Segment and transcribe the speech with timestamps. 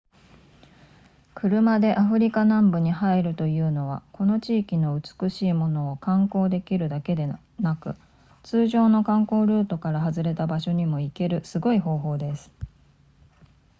[1.35, 7.93] 車でアフリカ南部に入るというのはこの地域の美しいものを観光できるだけでなく
[8.41, 12.51] 通常の観光ルートから外れた場所にも行けるすごい方法です